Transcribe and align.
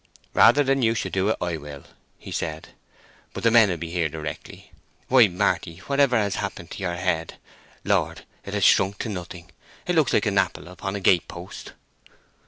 "Rather 0.33 0.63
than 0.63 0.81
you 0.81 0.95
should 0.95 1.13
do 1.13 1.29
it 1.29 1.37
I 1.39 1.57
will," 1.57 1.83
he 2.17 2.31
said. 2.31 2.69
"But 3.33 3.43
the 3.43 3.51
men 3.51 3.69
will 3.69 3.77
be 3.77 3.91
here 3.91 4.09
directly. 4.09 4.71
Why, 5.09 5.27
Marty!—whatever 5.27 6.17
has 6.17 6.37
happened 6.37 6.71
to 6.71 6.79
your 6.81 6.95
head? 6.95 7.35
Lord, 7.83 8.23
it 8.43 8.55
has 8.55 8.63
shrunk 8.63 8.97
to 9.03 9.09
nothing—it 9.09 9.95
looks 9.95 10.15
an 10.15 10.39
apple 10.39 10.69
upon 10.69 10.95
a 10.95 10.99
gate 10.99 11.27
post!" 11.27 11.73